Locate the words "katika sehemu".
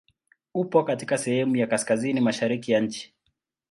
0.83-1.55